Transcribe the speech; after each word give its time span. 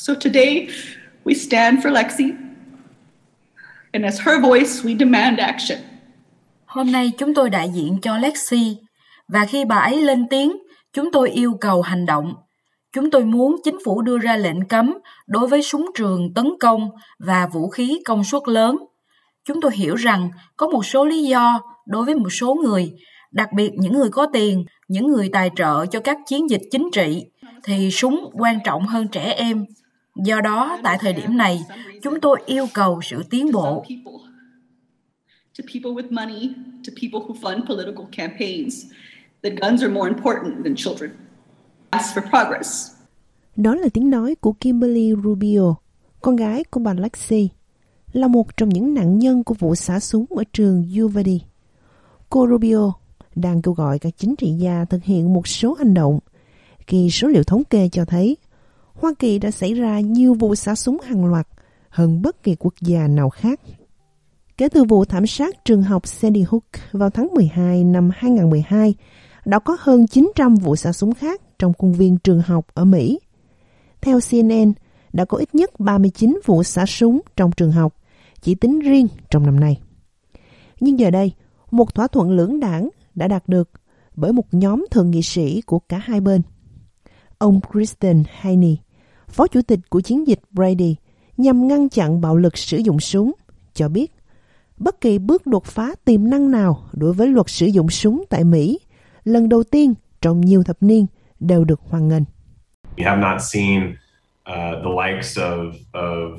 So 0.00 0.14
today 0.14 0.68
we 1.24 1.34
stand 1.34 1.82
for 1.82 1.90
Lexi 1.92 2.32
and 3.92 4.04
as 4.04 4.20
her 4.20 4.42
voice 4.42 4.82
we 4.84 4.98
demand 4.98 5.38
action. 5.38 5.78
Hôm 6.66 6.92
nay 6.92 7.12
chúng 7.18 7.34
tôi 7.34 7.50
đại 7.50 7.70
diện 7.74 7.98
cho 8.02 8.18
Lexi 8.18 8.76
và 9.28 9.46
khi 9.46 9.64
bà 9.64 9.76
ấy 9.76 10.00
lên 10.02 10.26
tiếng, 10.30 10.56
chúng 10.92 11.12
tôi 11.12 11.30
yêu 11.30 11.54
cầu 11.60 11.82
hành 11.82 12.06
động. 12.06 12.34
Chúng 12.92 13.10
tôi 13.10 13.24
muốn 13.24 13.56
chính 13.64 13.78
phủ 13.84 14.02
đưa 14.02 14.18
ra 14.18 14.36
lệnh 14.36 14.68
cấm 14.68 14.94
đối 15.26 15.48
với 15.48 15.62
súng 15.62 15.86
trường 15.94 16.34
tấn 16.34 16.46
công 16.60 16.90
và 17.18 17.46
vũ 17.46 17.68
khí 17.68 17.98
công 18.04 18.24
suất 18.24 18.42
lớn. 18.46 18.76
Chúng 19.44 19.60
tôi 19.60 19.70
hiểu 19.74 19.94
rằng 19.94 20.30
có 20.56 20.68
một 20.68 20.86
số 20.86 21.04
lý 21.04 21.24
do 21.24 21.60
đối 21.86 22.04
với 22.04 22.14
một 22.14 22.30
số 22.30 22.54
người, 22.54 22.92
đặc 23.32 23.48
biệt 23.56 23.70
những 23.74 23.92
người 23.92 24.08
có 24.10 24.26
tiền, 24.32 24.64
những 24.88 25.06
người 25.06 25.28
tài 25.32 25.50
trợ 25.56 25.86
cho 25.86 26.00
các 26.00 26.18
chiến 26.26 26.50
dịch 26.50 26.62
chính 26.70 26.88
trị, 26.92 27.24
thì 27.64 27.90
súng 27.90 28.30
quan 28.32 28.58
trọng 28.64 28.86
hơn 28.86 29.08
trẻ 29.08 29.32
em. 29.32 29.64
Do 30.16 30.40
đó, 30.40 30.78
tại 30.82 30.98
thời 31.00 31.12
điểm 31.12 31.36
này, 31.36 31.60
chúng 32.02 32.20
tôi 32.20 32.42
yêu 32.46 32.66
cầu 32.74 33.00
sự 33.02 33.22
tiến 33.30 33.52
bộ. 33.52 33.84
To 35.58 35.64
people 35.74 35.90
with 35.90 36.10
money, 36.10 36.52
to 36.86 36.92
people 37.02 37.20
who 37.20 37.34
fund 37.34 37.66
political 37.66 38.04
campaigns, 38.12 38.84
that 39.42 39.52
guns 39.60 39.82
are 39.82 39.92
more 39.92 40.08
important 40.08 40.64
than 40.64 40.74
children. 40.76 41.10
Ask 41.90 42.16
for 42.16 42.22
progress. 42.30 42.90
Đó 43.56 43.74
là 43.74 43.88
tiếng 43.94 44.10
nói 44.10 44.34
của 44.40 44.52
Kimberly 44.52 45.12
Rubio, 45.24 45.74
con 46.20 46.36
gái 46.36 46.64
của 46.64 46.80
bà 46.80 46.94
Lexi, 46.94 47.48
là 48.12 48.28
một 48.28 48.56
trong 48.56 48.68
những 48.68 48.94
nạn 48.94 49.18
nhân 49.18 49.44
của 49.44 49.54
vụ 49.54 49.74
xả 49.74 50.00
súng 50.00 50.26
ở 50.30 50.44
trường 50.52 50.86
Uvalde. 51.02 51.38
Cô 52.30 52.46
Rubio 52.48 52.92
đang 53.34 53.62
kêu 53.62 53.74
gọi 53.74 53.98
các 53.98 54.12
chính 54.16 54.36
trị 54.36 54.52
gia 54.52 54.84
thực 54.84 55.04
hiện 55.04 55.32
một 55.32 55.48
số 55.48 55.74
hành 55.74 55.94
động 55.94 56.18
khi 56.86 57.10
số 57.10 57.28
liệu 57.28 57.44
thống 57.44 57.64
kê 57.64 57.88
cho 57.92 58.04
thấy 58.04 58.36
Hoa 59.00 59.12
Kỳ 59.18 59.38
đã 59.38 59.50
xảy 59.50 59.74
ra 59.74 60.00
nhiều 60.00 60.34
vụ 60.34 60.54
xả 60.54 60.74
súng 60.74 61.00
hàng 61.00 61.24
loạt 61.24 61.48
hơn 61.88 62.22
bất 62.22 62.42
kỳ 62.42 62.54
quốc 62.54 62.74
gia 62.80 63.08
nào 63.08 63.30
khác. 63.30 63.60
Kể 64.56 64.68
từ 64.68 64.84
vụ 64.84 65.04
thảm 65.04 65.26
sát 65.26 65.64
trường 65.64 65.82
học 65.82 66.06
Sandy 66.06 66.42
Hook 66.42 66.64
vào 66.92 67.10
tháng 67.10 67.28
12 67.34 67.84
năm 67.84 68.10
2012, 68.14 68.94
đã 69.44 69.58
có 69.58 69.76
hơn 69.80 70.06
900 70.06 70.54
vụ 70.54 70.76
xả 70.76 70.92
súng 70.92 71.14
khác 71.14 71.40
trong 71.58 71.72
khuôn 71.78 71.92
viên 71.92 72.18
trường 72.18 72.42
học 72.42 72.66
ở 72.74 72.84
Mỹ. 72.84 73.20
Theo 74.00 74.18
CNN, 74.30 74.72
đã 75.12 75.24
có 75.24 75.38
ít 75.38 75.54
nhất 75.54 75.80
39 75.80 76.40
vụ 76.46 76.62
xả 76.62 76.86
súng 76.86 77.20
trong 77.36 77.50
trường 77.52 77.72
học, 77.72 77.94
chỉ 78.40 78.54
tính 78.54 78.80
riêng 78.80 79.06
trong 79.30 79.46
năm 79.46 79.60
nay. 79.60 79.80
Nhưng 80.80 80.98
giờ 80.98 81.10
đây, 81.10 81.32
một 81.70 81.94
thỏa 81.94 82.06
thuận 82.06 82.30
lưỡng 82.30 82.60
đảng 82.60 82.88
đã 83.14 83.28
đạt 83.28 83.48
được 83.48 83.70
bởi 84.14 84.32
một 84.32 84.54
nhóm 84.54 84.86
thượng 84.90 85.10
nghị 85.10 85.22
sĩ 85.22 85.60
của 85.60 85.78
cả 85.78 85.98
hai 85.98 86.20
bên. 86.20 86.42
Ông 87.38 87.60
Kristen 87.72 88.22
Haney, 88.28 88.78
phó 89.30 89.46
chủ 89.46 89.62
tịch 89.62 89.80
của 89.88 90.00
chiến 90.00 90.26
dịch 90.26 90.40
Brady 90.50 90.96
nhằm 91.36 91.68
ngăn 91.68 91.88
chặn 91.88 92.20
bạo 92.20 92.36
lực 92.36 92.58
sử 92.58 92.76
dụng 92.76 93.00
súng, 93.00 93.32
cho 93.74 93.88
biết 93.88 94.12
bất 94.76 95.00
kỳ 95.00 95.18
bước 95.18 95.46
đột 95.46 95.64
phá 95.64 95.94
tiềm 96.04 96.30
năng 96.30 96.50
nào 96.50 96.84
đối 96.92 97.12
với 97.12 97.28
luật 97.28 97.48
sử 97.48 97.66
dụng 97.66 97.90
súng 97.90 98.24
tại 98.30 98.44
Mỹ 98.44 98.78
lần 99.24 99.48
đầu 99.48 99.62
tiên 99.62 99.94
trong 100.20 100.40
nhiều 100.40 100.62
thập 100.62 100.76
niên 100.80 101.06
đều 101.40 101.64
được 101.64 101.80
hoan 101.88 102.08
nghênh. 102.08 102.22
We 102.96 103.04
have 103.04 103.22
not 103.22 103.42
seen 103.42 103.94
uh, 104.50 104.54
the 104.84 104.90
likes 105.06 105.38
of, 105.38 105.72
of 105.92 106.38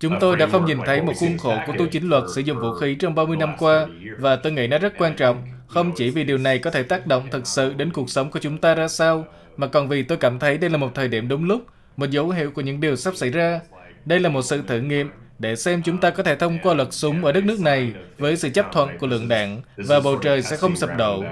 Chúng 0.00 0.14
tôi 0.20 0.36
đã 0.36 0.46
không 0.46 0.64
nhìn 0.64 0.78
thấy 0.86 1.02
một 1.02 1.12
khuôn 1.20 1.38
khổ 1.38 1.56
của 1.66 1.72
tu 1.78 1.86
chính 1.86 2.08
luật 2.08 2.24
sử 2.34 2.40
dụng 2.40 2.60
vũ 2.60 2.72
khí 2.72 2.94
trong 2.94 3.14
30 3.14 3.36
năm 3.36 3.54
qua, 3.58 3.86
và 4.18 4.36
tôi 4.36 4.52
nghĩ 4.52 4.66
nó 4.66 4.78
rất 4.78 4.92
quan 4.98 5.16
trọng, 5.16 5.46
không 5.66 5.92
chỉ 5.96 6.10
vì 6.10 6.24
điều 6.24 6.38
này 6.38 6.58
có 6.58 6.70
thể 6.70 6.82
tác 6.82 7.06
động 7.06 7.28
thực 7.30 7.46
sự 7.46 7.74
đến 7.74 7.92
cuộc 7.92 8.10
sống 8.10 8.30
của 8.30 8.38
chúng 8.38 8.58
ta 8.58 8.74
ra 8.74 8.88
sao, 8.88 9.24
mà 9.56 9.66
còn 9.66 9.88
vì 9.88 10.02
tôi 10.02 10.18
cảm 10.18 10.38
thấy 10.38 10.58
đây 10.58 10.70
là 10.70 10.76
một 10.76 10.94
thời 10.94 11.08
điểm 11.08 11.28
đúng 11.28 11.44
lúc, 11.44 11.62
một 11.96 12.10
dấu 12.10 12.30
hiệu 12.30 12.50
của 12.50 12.60
những 12.60 12.80
điều 12.80 12.96
sắp 12.96 13.16
xảy 13.16 13.30
ra. 13.30 13.60
Đây 14.04 14.20
là 14.20 14.28
một 14.28 14.42
sự 14.42 14.62
thử 14.66 14.80
nghiệm 14.80 15.10
để 15.38 15.56
xem 15.56 15.82
chúng 15.84 16.00
ta 16.00 16.10
có 16.10 16.22
thể 16.22 16.36
thông 16.36 16.58
qua 16.62 16.74
luật 16.74 16.88
súng 16.90 17.24
ở 17.24 17.32
đất 17.32 17.44
nước 17.44 17.60
này 17.60 17.92
với 18.18 18.36
sự 18.36 18.48
chấp 18.50 18.66
thuận 18.72 18.90
của 18.98 19.06
lượng 19.06 19.28
đạn 19.28 19.60
và 19.76 20.00
bầu 20.00 20.16
trời 20.16 20.42
sẽ 20.42 20.56
không 20.56 20.76
sập 20.76 20.90
đổ. 20.98 21.24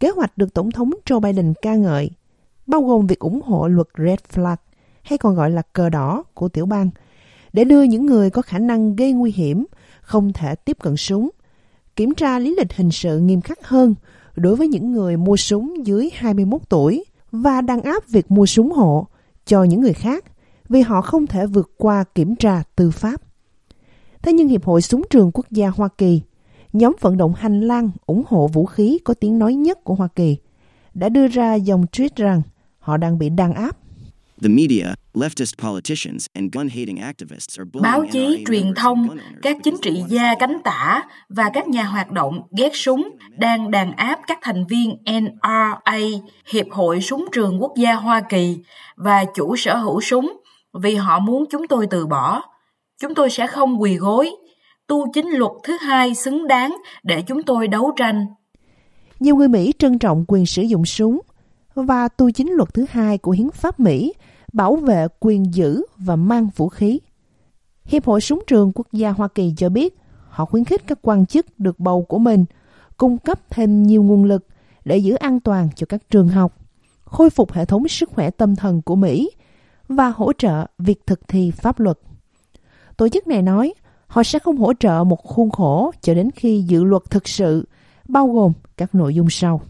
Kế 0.00 0.10
hoạch 0.10 0.38
được 0.38 0.54
Tổng 0.54 0.70
thống 0.70 0.90
Joe 1.06 1.20
Biden 1.20 1.54
ca 1.62 1.74
ngợi, 1.74 2.10
bao 2.66 2.80
gồm 2.80 3.06
việc 3.06 3.18
ủng 3.18 3.42
hộ 3.42 3.68
luật 3.68 3.86
Red 3.98 4.18
Flag, 4.32 4.56
hay 5.02 5.18
còn 5.18 5.34
gọi 5.34 5.50
là 5.50 5.62
cờ 5.72 5.88
đỏ 5.88 6.24
của 6.34 6.48
tiểu 6.48 6.66
bang, 6.66 6.90
để 7.52 7.64
đưa 7.64 7.82
những 7.82 8.06
người 8.06 8.30
có 8.30 8.42
khả 8.42 8.58
năng 8.58 8.96
gây 8.96 9.12
nguy 9.12 9.32
hiểm, 9.32 9.66
không 10.00 10.32
thể 10.32 10.54
tiếp 10.54 10.76
cận 10.80 10.96
súng, 10.96 11.30
kiểm 11.96 12.14
tra 12.14 12.38
lý 12.38 12.54
lịch 12.58 12.72
hình 12.72 12.90
sự 12.90 13.18
nghiêm 13.18 13.40
khắc 13.40 13.66
hơn 13.66 13.94
đối 14.36 14.56
với 14.56 14.68
những 14.68 14.92
người 14.92 15.16
mua 15.16 15.36
súng 15.36 15.86
dưới 15.86 16.10
21 16.14 16.60
tuổi 16.68 17.04
và 17.32 17.60
đàn 17.60 17.82
áp 17.82 18.08
việc 18.08 18.30
mua 18.30 18.46
súng 18.46 18.72
hộ 18.72 19.06
cho 19.46 19.64
những 19.64 19.80
người 19.80 19.92
khác 19.92 20.24
vì 20.68 20.80
họ 20.80 21.02
không 21.02 21.26
thể 21.26 21.46
vượt 21.46 21.70
qua 21.76 22.04
kiểm 22.14 22.36
tra 22.36 22.62
tư 22.76 22.90
pháp. 22.90 23.22
Thế 24.22 24.32
nhưng 24.32 24.48
Hiệp 24.48 24.64
hội 24.64 24.82
Súng 24.82 25.02
trường 25.10 25.30
Quốc 25.34 25.46
gia 25.50 25.68
Hoa 25.68 25.88
Kỳ, 25.98 26.20
nhóm 26.72 26.96
vận 27.00 27.16
động 27.16 27.34
hành 27.34 27.60
lang 27.60 27.90
ủng 28.06 28.22
hộ 28.26 28.46
vũ 28.46 28.66
khí 28.66 28.98
có 29.04 29.14
tiếng 29.14 29.38
nói 29.38 29.54
nhất 29.54 29.84
của 29.84 29.94
Hoa 29.94 30.08
Kỳ, 30.16 30.36
đã 30.94 31.08
đưa 31.08 31.26
ra 31.26 31.54
dòng 31.54 31.84
tweet 31.92 32.08
rằng 32.16 32.42
họ 32.78 32.96
đang 32.96 33.18
bị 33.18 33.28
đàn 33.28 33.54
áp. 33.54 33.76
Báo 37.82 38.04
chí, 38.12 38.44
truyền 38.48 38.74
thông, 38.76 39.08
các 39.42 39.56
chính 39.64 39.76
trị 39.82 40.02
gia 40.08 40.34
cánh 40.34 40.58
tả 40.64 41.02
và 41.28 41.50
các 41.54 41.68
nhà 41.68 41.84
hoạt 41.84 42.10
động 42.10 42.42
ghét 42.58 42.70
súng 42.74 43.10
đang 43.38 43.70
đàn 43.70 43.92
áp 43.92 44.20
các 44.26 44.38
thành 44.42 44.66
viên 44.66 44.96
NRA, 45.04 45.80
Hiệp 46.52 46.66
hội 46.70 47.00
Súng 47.00 47.26
trường 47.32 47.62
Quốc 47.62 47.72
gia 47.76 47.94
Hoa 47.94 48.20
Kỳ 48.20 48.56
và 48.96 49.24
chủ 49.34 49.56
sở 49.56 49.76
hữu 49.76 50.00
súng 50.00 50.40
vì 50.72 50.94
họ 50.94 51.18
muốn 51.18 51.44
chúng 51.50 51.68
tôi 51.68 51.86
từ 51.90 52.06
bỏ. 52.06 52.42
Chúng 53.00 53.14
tôi 53.14 53.30
sẽ 53.30 53.46
không 53.46 53.82
quỳ 53.82 53.96
gối. 53.96 54.30
Tu 54.86 55.12
chính 55.12 55.28
luật 55.28 55.52
thứ 55.64 55.76
hai 55.80 56.14
xứng 56.14 56.46
đáng 56.46 56.76
để 57.02 57.22
chúng 57.22 57.42
tôi 57.42 57.68
đấu 57.68 57.92
tranh. 57.96 58.26
Nhiều 59.20 59.36
người 59.36 59.48
Mỹ 59.48 59.72
trân 59.78 59.98
trọng 59.98 60.24
quyền 60.28 60.46
sử 60.46 60.62
dụng 60.62 60.84
súng 60.84 61.20
và 61.74 62.08
tu 62.08 62.30
chính 62.30 62.52
luật 62.52 62.74
thứ 62.74 62.86
hai 62.90 63.18
của 63.18 63.30
hiến 63.30 63.50
pháp 63.50 63.80
Mỹ 63.80 64.12
bảo 64.52 64.76
vệ 64.76 65.06
quyền 65.20 65.54
giữ 65.54 65.82
và 65.96 66.16
mang 66.16 66.48
vũ 66.56 66.68
khí. 66.68 67.00
Hiệp 67.84 68.04
hội 68.04 68.20
Súng 68.20 68.42
trường 68.46 68.72
Quốc 68.74 68.86
gia 68.92 69.10
Hoa 69.10 69.28
Kỳ 69.28 69.54
cho 69.56 69.68
biết 69.68 69.96
họ 70.28 70.44
khuyến 70.44 70.64
khích 70.64 70.86
các 70.86 70.98
quan 71.02 71.26
chức 71.26 71.58
được 71.58 71.80
bầu 71.80 72.02
của 72.02 72.18
mình 72.18 72.44
cung 72.96 73.18
cấp 73.18 73.40
thêm 73.50 73.82
nhiều 73.82 74.02
nguồn 74.02 74.24
lực 74.24 74.46
để 74.84 74.96
giữ 74.96 75.14
an 75.14 75.40
toàn 75.40 75.68
cho 75.76 75.86
các 75.88 76.10
trường 76.10 76.28
học, 76.28 76.56
khôi 77.04 77.30
phục 77.30 77.52
hệ 77.52 77.64
thống 77.64 77.88
sức 77.88 78.10
khỏe 78.10 78.30
tâm 78.30 78.56
thần 78.56 78.82
của 78.82 78.96
Mỹ 78.96 79.30
và 79.88 80.08
hỗ 80.16 80.32
trợ 80.32 80.66
việc 80.78 81.06
thực 81.06 81.28
thi 81.28 81.50
pháp 81.50 81.80
luật. 81.80 81.98
Tổ 82.96 83.08
chức 83.08 83.26
này 83.26 83.42
nói 83.42 83.74
họ 84.06 84.22
sẽ 84.22 84.38
không 84.38 84.56
hỗ 84.56 84.72
trợ 84.74 85.04
một 85.04 85.24
khuôn 85.24 85.50
khổ 85.50 85.92
cho 86.00 86.14
đến 86.14 86.30
khi 86.30 86.62
dự 86.62 86.84
luật 86.84 87.02
thực 87.10 87.28
sự, 87.28 87.68
bao 88.08 88.28
gồm 88.28 88.52
các 88.76 88.94
nội 88.94 89.14
dung 89.14 89.30
sau. 89.30 89.60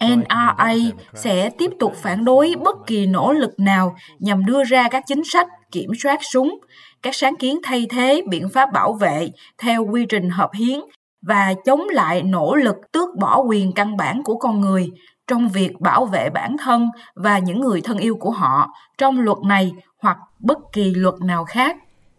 NRA 0.00 0.74
sẽ 1.14 1.50
tiếp 1.58 1.70
tục 1.80 1.92
phản 1.96 2.24
đối 2.24 2.54
bất 2.64 2.76
kỳ 2.86 3.06
nỗ 3.06 3.32
lực 3.32 3.50
nào 3.58 3.96
nhằm 4.18 4.44
đưa 4.44 4.64
ra 4.64 4.88
các 4.88 5.04
chính 5.06 5.22
sách 5.24 5.46
kiểm 5.72 5.90
soát 6.02 6.20
súng, 6.32 6.60
các 7.02 7.14
sáng 7.14 7.36
kiến 7.36 7.58
thay 7.62 7.86
thế 7.90 8.22
biện 8.28 8.48
pháp 8.48 8.72
bảo 8.72 8.92
vệ 8.92 9.30
theo 9.58 9.84
quy 9.84 10.06
trình 10.08 10.30
hợp 10.30 10.50
hiến 10.54 10.80
và 11.22 11.54
chống 11.64 11.80
lại 11.92 12.22
nỗ 12.22 12.54
lực 12.54 12.76
tước 12.92 13.08
bỏ 13.18 13.40
quyền 13.40 13.72
căn 13.72 13.96
bản 13.96 14.22
của 14.22 14.36
con 14.36 14.60
người 14.60 14.88
trong 15.26 15.48
việc 15.48 15.80
bảo 15.80 16.06
vệ 16.06 16.30
bản 16.30 16.56
thân 16.58 16.88
và 17.14 17.38
những 17.38 17.60
người 17.60 17.80
thân 17.80 17.98
yêu 17.98 18.16
của 18.20 18.30
họ 18.30 18.68
trong 18.98 19.20
luật 19.20 19.38
này 19.46 19.72
hoặc 20.02 20.18
bất 20.40 20.58
kỳ 20.72 20.94
luật 20.94 21.14
nào 21.20 21.44
khác. 21.44 21.76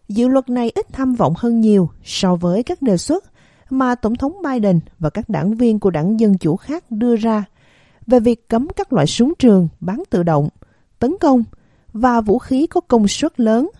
Dự 0.08 0.28
luật 0.28 0.48
này 0.48 0.72
ít 0.74 0.86
tham 0.92 1.14
vọng 1.14 1.34
hơn 1.36 1.60
nhiều 1.60 1.90
so 2.04 2.34
với 2.34 2.62
các 2.62 2.82
đề 2.82 2.96
xuất 2.96 3.24
mà 3.72 3.94
Tổng 3.94 4.16
thống 4.16 4.36
Biden 4.42 4.80
và 4.98 5.10
các 5.10 5.28
đảng 5.28 5.54
viên 5.54 5.80
của 5.80 5.90
đảng 5.90 6.20
Dân 6.20 6.38
Chủ 6.38 6.56
khác 6.56 6.84
đưa 6.90 7.16
ra 7.16 7.44
về 8.06 8.20
việc 8.20 8.48
cấm 8.48 8.68
các 8.76 8.92
loại 8.92 9.06
súng 9.06 9.32
trường 9.38 9.68
bán 9.80 10.02
tự 10.10 10.22
động, 10.22 10.48
tấn 10.98 11.14
công 11.20 11.44
và 11.92 12.20
vũ 12.20 12.38
khí 12.38 12.66
có 12.66 12.80
công 12.80 13.08
suất 13.08 13.40
lớn, 13.40 13.70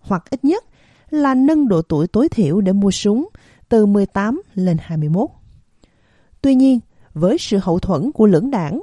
hoặc 0.00 0.30
ít 0.30 0.44
nhất 0.44 0.64
là 1.10 1.34
nâng 1.34 1.68
độ 1.68 1.82
tuổi 1.82 2.06
tối 2.06 2.28
thiểu 2.28 2.60
để 2.60 2.72
mua 2.72 2.90
súng 2.90 3.28
từ 3.68 3.86
18 3.86 4.42
lên 4.54 4.76
21. 4.80 5.30
Tuy 6.42 6.54
nhiên, 6.54 6.80
với 7.14 7.38
sự 7.38 7.58
hậu 7.62 7.78
thuẫn 7.78 8.12
của 8.12 8.26
lưỡng 8.26 8.50
đảng, 8.50 8.82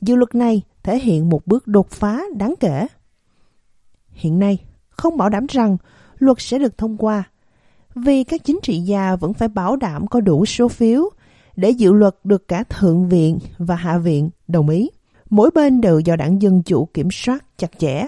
dự 0.00 0.16
luật 0.16 0.34
này 0.34 0.62
thể 0.82 0.98
hiện 0.98 1.28
một 1.28 1.46
bước 1.46 1.66
đột 1.66 1.90
phá 1.90 2.22
đáng 2.36 2.54
kể. 2.60 2.86
Hiện 4.10 4.38
nay, 4.38 4.58
không 4.88 5.16
bảo 5.16 5.28
đảm 5.28 5.46
rằng 5.48 5.76
luật 6.18 6.36
sẽ 6.40 6.58
được 6.58 6.78
thông 6.78 6.96
qua 6.96 7.24
vì 7.94 8.24
các 8.24 8.44
chính 8.44 8.58
trị 8.62 8.78
gia 8.78 9.16
vẫn 9.16 9.34
phải 9.34 9.48
bảo 9.48 9.76
đảm 9.76 10.06
có 10.06 10.20
đủ 10.20 10.46
số 10.46 10.68
phiếu 10.68 11.10
để 11.56 11.70
dự 11.70 11.92
luật 11.92 12.14
được 12.24 12.48
cả 12.48 12.64
Thượng 12.64 13.08
viện 13.08 13.38
và 13.58 13.76
Hạ 13.76 13.98
viện 13.98 14.30
đồng 14.48 14.68
ý. 14.68 14.90
Mỗi 15.30 15.50
bên 15.54 15.80
đều 15.80 16.00
do 16.00 16.16
đảng 16.16 16.42
Dân 16.42 16.62
Chủ 16.62 16.88
kiểm 16.94 17.08
soát 17.10 17.44
chặt 17.58 17.70
chẽ. 17.78 18.06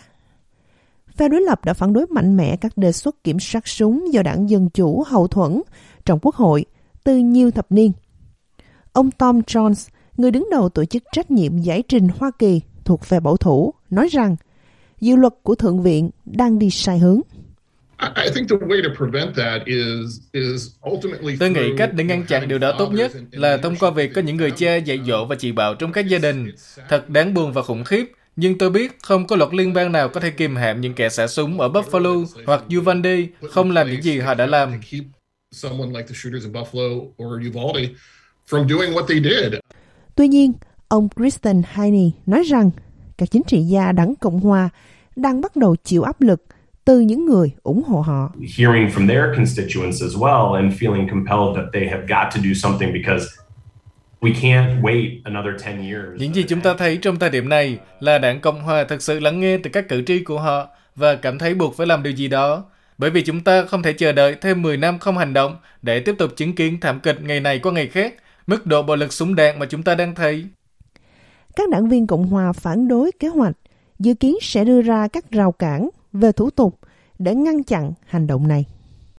Phe 1.16 1.28
đối 1.28 1.40
lập 1.40 1.64
đã 1.64 1.72
phản 1.74 1.92
đối 1.92 2.06
mạnh 2.06 2.36
mẽ 2.36 2.56
các 2.56 2.76
đề 2.76 2.92
xuất 2.92 3.24
kiểm 3.24 3.40
soát 3.40 3.68
súng 3.68 4.12
do 4.12 4.22
đảng 4.22 4.50
Dân 4.50 4.70
Chủ 4.70 5.02
hậu 5.06 5.26
thuẫn 5.26 5.62
trong 6.04 6.18
Quốc 6.22 6.34
hội 6.34 6.64
từ 7.04 7.16
nhiều 7.16 7.50
thập 7.50 7.72
niên. 7.72 7.92
Ông 8.92 9.10
Tom 9.10 9.40
Jones, 9.40 9.88
người 10.16 10.30
đứng 10.30 10.48
đầu 10.50 10.68
tổ 10.68 10.84
chức 10.84 11.02
trách 11.12 11.30
nhiệm 11.30 11.58
giải 11.58 11.82
trình 11.82 12.08
Hoa 12.18 12.30
Kỳ 12.38 12.60
thuộc 12.84 13.04
phe 13.04 13.20
bảo 13.20 13.36
thủ 13.36 13.74
nói 13.90 14.08
rằng 14.08 14.36
dự 15.00 15.16
luật 15.16 15.34
của 15.42 15.54
Thượng 15.54 15.82
viện 15.82 16.10
đang 16.24 16.58
đi 16.58 16.70
sai 16.70 16.98
hướng. 16.98 17.20
Tôi 21.38 21.50
nghĩ 21.50 21.76
cách 21.78 21.90
để 21.94 22.04
ngăn 22.04 22.24
chặn 22.26 22.48
điều 22.48 22.58
đó 22.58 22.72
tốt 22.78 22.92
nhất 22.92 23.12
là 23.30 23.56
thông 23.56 23.76
qua 23.76 23.90
việc 23.90 24.10
có 24.14 24.20
những 24.20 24.36
người 24.36 24.50
cha 24.50 24.76
dạy 24.76 25.00
dỗ 25.06 25.24
và 25.24 25.36
chỉ 25.36 25.52
bảo 25.52 25.74
trong 25.74 25.92
các 25.92 26.08
gia 26.08 26.18
đình. 26.18 26.50
Thật 26.88 27.10
đáng 27.10 27.34
buồn 27.34 27.52
và 27.52 27.62
khủng 27.62 27.84
khiếp, 27.84 28.12
nhưng 28.36 28.58
tôi 28.58 28.70
biết 28.70 28.98
không 29.02 29.26
có 29.26 29.36
luật 29.36 29.54
liên 29.54 29.72
bang 29.72 29.92
nào 29.92 30.08
có 30.08 30.20
thể 30.20 30.30
kìm 30.30 30.56
hãm 30.56 30.80
những 30.80 30.94
kẻ 30.94 31.08
xả 31.08 31.26
súng 31.26 31.60
ở 31.60 31.68
Buffalo 31.68 32.26
hoặc 32.46 32.62
Uvalde 32.78 33.26
không 33.50 33.70
làm 33.70 33.90
những 33.90 34.02
gì 34.02 34.18
họ 34.18 34.34
đã 34.34 34.46
làm. 34.46 34.80
Tuy 40.14 40.28
nhiên, 40.28 40.52
ông 40.88 41.08
Kristen 41.16 41.62
Haney 41.66 42.12
nói 42.26 42.42
rằng 42.42 42.70
các 43.18 43.30
chính 43.30 43.42
trị 43.46 43.60
gia 43.60 43.92
đảng 43.92 44.14
Cộng 44.20 44.40
Hòa 44.40 44.68
đang 45.16 45.40
bắt 45.40 45.56
đầu 45.56 45.76
chịu 45.84 46.02
áp 46.02 46.20
lực 46.20 46.42
từ 46.86 47.00
những 47.00 47.26
người 47.26 47.50
ủng 47.62 47.82
hộ 47.86 48.00
họ. 48.00 48.32
Hearing 48.58 48.88
from 48.88 49.08
their 49.08 49.36
constituents 49.36 50.02
as 50.02 50.16
well 50.16 50.54
and 50.54 50.72
feeling 50.82 51.08
compelled 51.08 51.56
that 51.56 51.64
they 51.72 51.88
have 51.88 52.02
got 52.08 52.34
to 52.34 52.40
do 52.44 52.54
something 52.54 52.92
because 52.92 53.26
we 54.20 54.32
can't 54.40 54.82
wait 54.82 55.20
another 55.24 55.52
10 55.66 55.90
years. 55.90 56.20
Những 56.20 56.34
gì 56.34 56.42
chúng 56.42 56.60
ta 56.60 56.74
thấy 56.74 56.96
trong 56.96 57.18
thời 57.18 57.30
điểm 57.30 57.48
này 57.48 57.78
là 58.00 58.18
đảng 58.18 58.40
Cộng 58.40 58.62
Hòa 58.62 58.84
thực 58.84 59.02
sự 59.02 59.20
lắng 59.20 59.40
nghe 59.40 59.58
từ 59.58 59.70
các 59.70 59.88
cử 59.88 60.02
tri 60.06 60.24
của 60.24 60.40
họ 60.40 60.68
và 60.96 61.14
cảm 61.14 61.38
thấy 61.38 61.54
buộc 61.54 61.76
phải 61.76 61.86
làm 61.86 62.02
điều 62.02 62.12
gì 62.12 62.28
đó. 62.28 62.64
Bởi 62.98 63.10
vì 63.10 63.22
chúng 63.22 63.40
ta 63.40 63.64
không 63.64 63.82
thể 63.82 63.92
chờ 63.92 64.12
đợi 64.12 64.34
thêm 64.40 64.62
10 64.62 64.76
năm 64.76 64.98
không 64.98 65.18
hành 65.18 65.32
động 65.32 65.56
để 65.82 66.00
tiếp 66.00 66.14
tục 66.18 66.30
chứng 66.36 66.54
kiến 66.54 66.80
thảm 66.80 67.00
kịch 67.00 67.22
ngày 67.22 67.40
này 67.40 67.58
qua 67.58 67.72
ngày 67.72 67.86
khác, 67.86 68.14
mức 68.46 68.66
độ 68.66 68.82
bạo 68.82 68.96
lực 68.96 69.12
súng 69.12 69.34
đạn 69.34 69.58
mà 69.58 69.66
chúng 69.66 69.82
ta 69.82 69.94
đang 69.94 70.14
thấy. 70.14 70.46
Các 71.56 71.70
đảng 71.70 71.88
viên 71.88 72.06
Cộng 72.06 72.26
Hòa 72.26 72.52
phản 72.52 72.88
đối 72.88 73.10
kế 73.20 73.28
hoạch, 73.28 73.56
dự 73.98 74.14
kiến 74.14 74.36
sẽ 74.42 74.64
đưa 74.64 74.82
ra 74.82 75.08
các 75.08 75.30
rào 75.30 75.52
cản 75.52 75.88
về 76.20 76.32
thủ 76.32 76.50
tục 76.50 76.78
để 77.18 77.34
ngăn 77.34 77.64
chặn 77.64 77.92
hành 78.06 78.26
động 78.26 78.48
này. 78.48 78.64